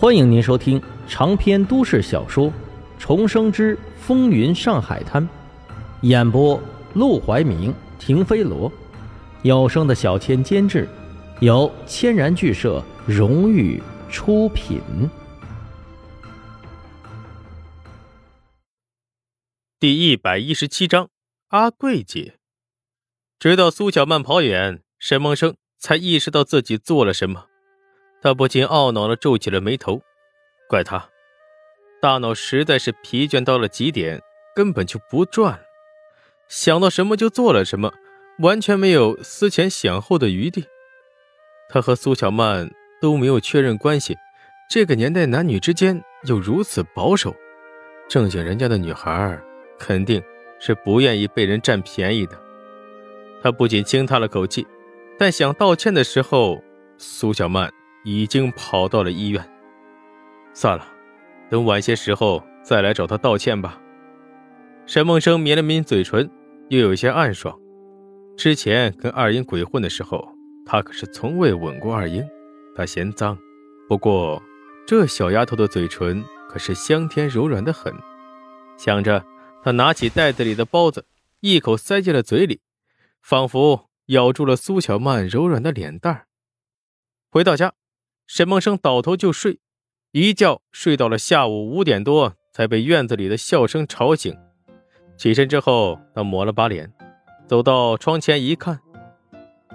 [0.00, 2.46] 欢迎您收听长篇都市小说
[2.98, 5.22] 《重生之风云上海滩》，
[6.00, 6.58] 演播：
[6.94, 8.72] 陆怀明、停飞罗，
[9.42, 10.88] 有声的小千监制，
[11.40, 13.78] 由千然剧社荣誉
[14.08, 14.80] 出品。
[19.78, 21.10] 第一百一十七章，
[21.48, 22.38] 阿贵姐。
[23.38, 27.49] 直到苏小曼跑远，沈梦生才意识到自己做了什么。
[28.22, 30.02] 他不禁懊恼的皱起了眉头，
[30.68, 31.08] 怪他，
[32.02, 34.20] 大脑实在是疲倦到了极点，
[34.54, 35.60] 根本就不转了，
[36.48, 37.92] 想到什么就做了什么，
[38.40, 40.66] 完全没有思前想后的余地。
[41.68, 42.70] 他和苏小曼
[43.00, 44.16] 都没有确认关系，
[44.68, 47.34] 这个年代男女之间又如此保守，
[48.08, 49.40] 正经人家的女孩
[49.78, 50.22] 肯定
[50.58, 52.38] 是不愿意被人占便宜的。
[53.42, 54.66] 他不仅轻叹了口气，
[55.18, 56.62] 但想道歉的时候，
[56.98, 57.72] 苏小曼。
[58.04, 59.42] 已经跑到了医院。
[60.52, 60.86] 算了，
[61.48, 63.80] 等晚些时候再来找他道歉吧。
[64.86, 66.28] 沈梦生抿了抿嘴唇，
[66.68, 67.56] 又有些暗爽。
[68.36, 70.28] 之前跟二英鬼混的时候，
[70.66, 72.26] 他可是从未吻过二英，
[72.74, 73.38] 他嫌脏。
[73.88, 74.42] 不过
[74.86, 77.94] 这小丫头的嘴唇可是香甜柔软的很。
[78.76, 79.24] 想着，
[79.62, 81.06] 他拿起袋子里的包子，
[81.40, 82.60] 一口塞进了嘴里，
[83.22, 86.26] 仿佛咬住了苏小曼柔软的脸蛋
[87.30, 87.74] 回到家。
[88.32, 89.58] 沈梦生倒头就睡，
[90.12, 94.32] 一觉睡到了下午五点多，才被院子里的笑声吵醒。
[95.16, 96.92] 起身之后，他抹了把脸，
[97.48, 98.78] 走到窗前一看，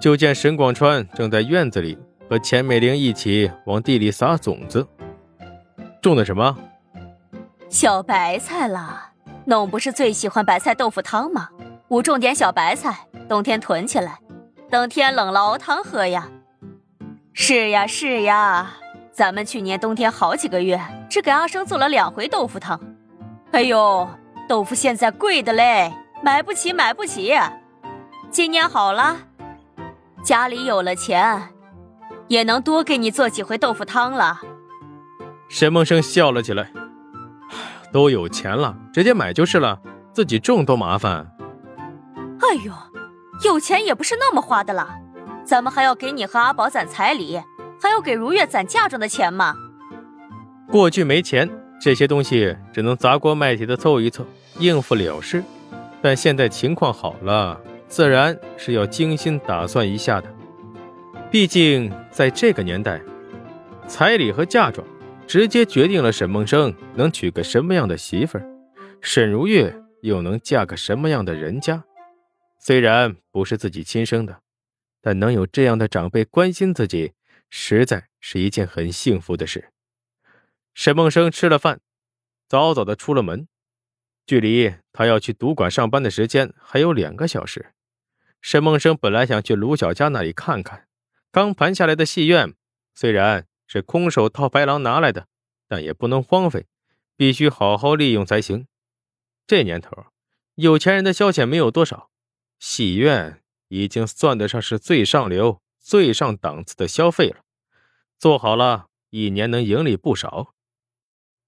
[0.00, 1.98] 就见沈广川正在院子里
[2.30, 4.88] 和钱美玲一起往地里撒种子。
[6.00, 6.56] 种的什么？
[7.68, 9.12] 小白菜啦！
[9.44, 11.50] 农不是最喜欢白菜豆腐汤吗？
[11.88, 14.18] 我种点小白菜，冬天囤起来，
[14.70, 16.26] 等天冷了熬汤喝呀。
[17.38, 18.72] 是呀是呀，
[19.12, 22.80] 咱们去年冬天好几个月只给阿生做了两回豆腐汤。
[23.52, 24.08] 哎呦，
[24.48, 27.34] 豆腐现在贵的嘞，买不起买不起。
[28.30, 29.18] 今年好了，
[30.24, 31.50] 家里有了钱，
[32.26, 34.40] 也能多给你做几回豆腐汤了。
[35.50, 36.70] 沈梦生笑了起来，
[37.92, 39.78] 都有钱了，直接买就是了，
[40.10, 41.30] 自己种多麻烦。
[42.40, 42.72] 哎呦，
[43.44, 44.98] 有钱也不是那么花的啦。
[45.46, 47.40] 咱们还要给你和阿宝攒彩礼，
[47.80, 49.54] 还要给如月攒嫁妆的钱吗？
[50.68, 51.48] 过去没钱，
[51.80, 54.26] 这些东西只能砸锅卖铁的凑一凑，
[54.58, 55.44] 应付了事。
[56.02, 60.28] 但现在情况好了，自然是要精心打算一下的。
[61.30, 63.00] 毕竟在这个年代，
[63.86, 64.84] 彩礼和嫁妆
[65.28, 68.44] 直接决定了沈梦生能娶个什么样的媳妇儿，
[69.00, 71.84] 沈如月又能嫁个什么样的人家。
[72.58, 74.38] 虽然不是自己亲生的。
[75.06, 77.12] 但能有这样的长辈关心自己，
[77.48, 79.70] 实在是一件很幸福的事。
[80.74, 81.80] 沈梦生吃了饭，
[82.48, 83.46] 早早的出了门，
[84.26, 87.72] 距离他要去赌馆上班的时间还有两个小时。
[88.42, 90.88] 沈梦生本来想去卢小佳那里看看，
[91.30, 92.52] 刚盘下来的戏院
[92.92, 95.28] 虽然是空手套白狼拿来的，
[95.68, 96.66] 但也不能荒废，
[97.16, 98.66] 必须好好利用才行。
[99.46, 100.06] 这年头，
[100.56, 102.10] 有钱人的消遣没有多少，
[102.58, 103.40] 戏院。
[103.68, 107.42] 已经算得上是最上流、最上档次的消费了，
[108.18, 110.54] 做好了，一年能盈利不少。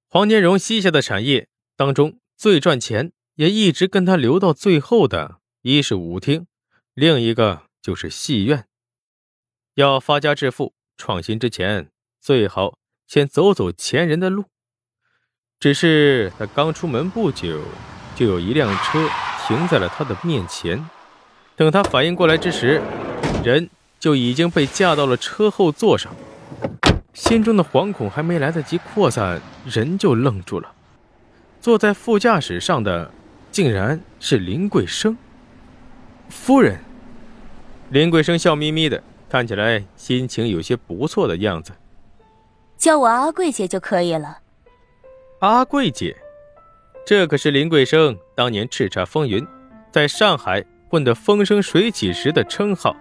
[0.08, 6.46] 黄金荣膝下的产业当中，最赚钱也一直跟他留到最后的，一是舞厅，
[6.94, 8.66] 另一个就是戏院。
[9.74, 11.90] 要发家致富、创新之前，
[12.20, 14.46] 最好先走走前人的路。
[15.60, 17.60] 只是他刚出门不久，
[18.16, 19.08] 就有一辆车
[19.46, 20.88] 停在了他的面前。
[21.58, 22.80] 等他反应过来之时，
[23.42, 26.14] 人就已经被架到了车后座上，
[27.12, 30.70] 心中的惶恐还没来得及扩散，人就愣住了。
[31.60, 33.10] 坐在副驾驶上的，
[33.50, 35.18] 竟然是林桂生。
[36.28, 36.78] 夫人，
[37.90, 41.72] 林桂生笑眯眯的，看起来心情有些不错的样子。
[42.76, 44.38] 叫我阿贵姐就可以了。
[45.40, 46.16] 阿贵姐，
[47.04, 49.44] 这可是林桂生当年叱咤风云，
[49.90, 50.64] 在上海。
[50.90, 52.96] 混得风生水起时的称号，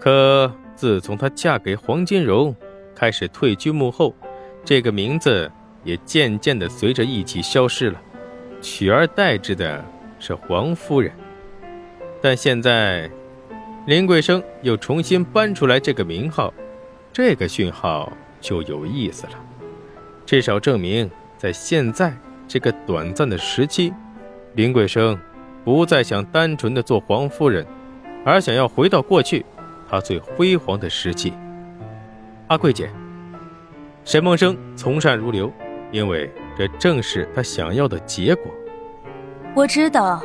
[0.00, 2.54] 可自从她嫁给黄金荣，
[2.94, 4.14] 开始退居幕后，
[4.64, 5.50] 这个名字
[5.82, 8.00] 也渐渐的随着一起消失了，
[8.60, 9.84] 取而代之的
[10.20, 11.12] 是黄夫人。
[12.22, 13.10] 但现在，
[13.86, 16.54] 林桂生又重新搬出来这个名号，
[17.12, 19.32] 这个讯号就有意思了，
[20.24, 22.16] 至少证明在现在
[22.46, 23.92] 这个短暂的时期，
[24.54, 25.18] 林桂生。
[25.64, 27.66] 不再想单纯的做黄夫人，
[28.24, 29.44] 而想要回到过去，
[29.88, 31.32] 她最辉煌的时期。
[32.46, 32.90] 阿贵姐，
[34.04, 35.52] 沈梦生从善如流，
[35.92, 38.44] 因为这正是他想要的结果。
[39.54, 40.22] 我知道，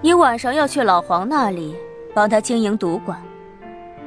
[0.00, 1.74] 你晚上要去老黄那里
[2.14, 3.22] 帮他经营赌馆，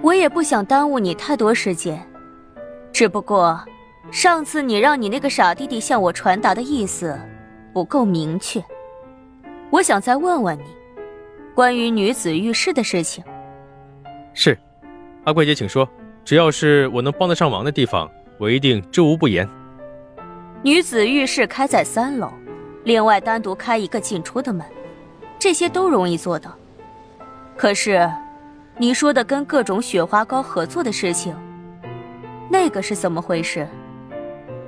[0.02, 2.00] 我也不想耽误你太多时间。
[2.92, 3.60] 只不过，
[4.12, 7.20] 上次你让你那个傻弟弟向我传达的意思
[7.74, 8.64] 不够明确，
[9.72, 10.64] 我想再问问你，
[11.54, 13.24] 关于女子浴室的事情。
[14.34, 14.58] 是，
[15.26, 15.88] 阿贵姐，请说。
[16.24, 18.10] 只要是我能帮得上忙的地方，
[18.40, 19.48] 我一定知无不言。
[20.64, 22.32] 女子浴室开在三楼。
[22.84, 24.66] 另外单独开一个进出的门，
[25.40, 26.56] 这些都容易做到。
[27.58, 28.08] 可是，
[28.78, 31.36] 你说的跟各种雪花膏合作的事情，
[32.50, 33.68] 那个是怎么回事？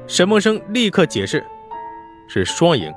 [0.07, 1.45] 沈梦生立刻解释
[2.27, 2.91] ：“是双赢。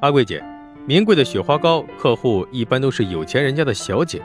[0.00, 0.44] 阿贵姐，
[0.84, 4.20] 名贵的雪花膏客户一般都是有钱人家的小姐，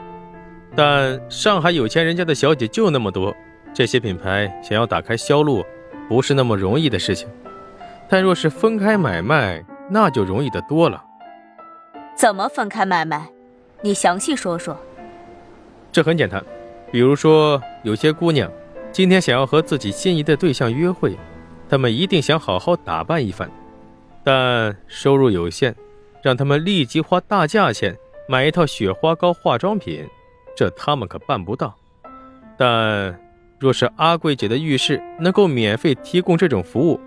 [0.74, 3.34] 但上海有钱人家的小姐就那么多，
[3.72, 5.64] 这些品牌想要打开销路，
[6.08, 7.28] 不是那么容易的事情。
[8.08, 11.04] 但若是分开买卖，那就容易的多了。
[12.16, 13.28] 怎么分开买卖？
[13.80, 14.76] 你详细说说。
[15.92, 16.44] 这很简单，
[16.90, 18.50] 比如说有些姑娘
[18.90, 21.16] 今天想要和自己心仪的对象约会，
[21.68, 23.48] 她们一定想好好打扮一番，
[24.24, 25.74] 但收入有限，
[26.22, 27.96] 让他们立即花大价钱
[28.28, 30.06] 买一套雪花膏化妆品，
[30.56, 31.74] 这他们可办不到。
[32.56, 33.18] 但
[33.58, 37.00] 若是阿贵姐的浴室能够免费提供这种服务，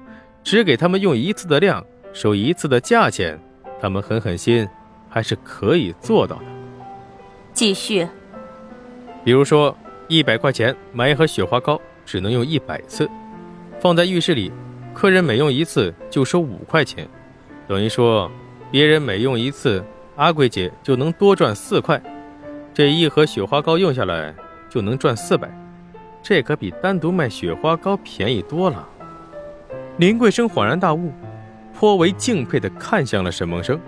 [0.44, 1.86] 只给他们用一次的量。
[2.14, 3.40] 收一次的价钱，
[3.80, 4.68] 他们狠狠心
[5.10, 6.44] 还是可以做到的。
[7.54, 8.06] 继续，
[9.24, 9.74] 比如说
[10.10, 13.10] 一百块钱买一盒雪花膏，只能用一百次，
[13.80, 14.52] 放在浴室里，
[14.94, 17.08] 客人每用一次就收五块钱，
[17.66, 18.30] 等于说
[18.72, 19.84] 别人每用一次，
[20.16, 22.02] 阿贵姐就能多赚四块。
[22.74, 24.34] 这一盒雪花膏用下来
[24.70, 25.52] 就能赚四百，
[26.24, 28.88] 这可比单独卖雪花膏便宜多了。
[29.98, 31.12] 林桂生恍然大悟。
[31.74, 33.80] 颇为敬佩地看向了沈梦生，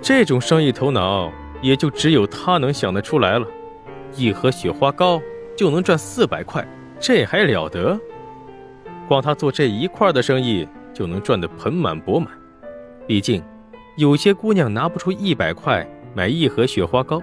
[0.00, 1.30] 这种生意头脑
[1.60, 3.46] 也就只有他能想得出来了。
[4.14, 5.20] 一盒雪花膏
[5.54, 6.66] 就能赚四百块，
[6.98, 7.98] 这还了得？
[9.06, 12.32] 光他做这一块的生意就能赚得盆满钵满。
[13.06, 13.42] 毕竟，
[13.96, 17.22] 有些姑娘拿不出一百块买一盒雪花膏，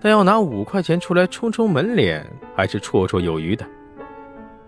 [0.00, 2.24] 但要拿五块钱出来充充门脸，
[2.54, 3.66] 还是绰绰有余的。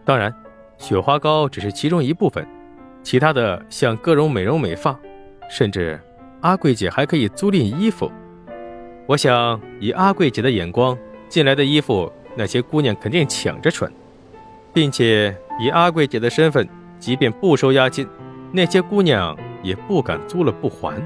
[0.05, 0.35] 当然，
[0.77, 2.47] 雪花膏只是其中一部分。
[3.03, 4.99] 其他的像各种美容美发，
[5.49, 5.99] 甚至
[6.41, 8.11] 阿贵姐还可以租赁衣服。
[9.07, 10.99] 我想以阿贵姐的眼光，
[11.29, 13.91] 进来的衣服那些姑娘肯定抢着穿，
[14.75, 16.69] 并且以阿贵姐的身份，
[16.99, 18.07] 即便不收押金，
[18.53, 21.01] 那些姑娘也不敢租了不还。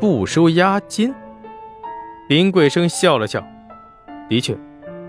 [0.00, 1.14] 不收押金，
[2.28, 3.42] 林桂生笑了笑。
[4.28, 4.56] 的确，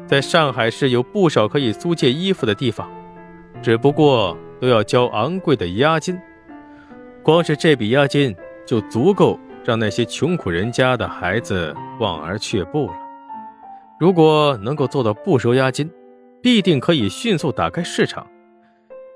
[0.08, 2.90] 在上海市有不少可以租借衣服的地方，
[3.62, 4.38] 只不过。
[4.62, 6.20] 都要交昂贵的押金，
[7.24, 8.36] 光是这笔押金
[8.68, 12.94] 就足够让那些穷苦人家的孩子望而却步了。
[14.02, 15.90] 如果能够做到不收押金，
[16.42, 18.28] 必定可以迅速打开市场。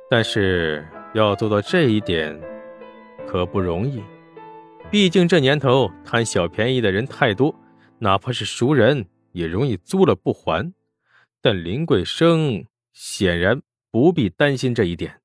[0.10, 2.40] 但是要做到这一点，
[3.28, 4.02] 可不容易。
[4.94, 7.56] 毕竟这年头贪小便宜的人太多，
[7.98, 10.72] 哪怕是熟人也容易租了不还。
[11.42, 12.64] 但林桂生
[12.94, 13.60] 显然
[13.90, 15.20] 不必担心这一点。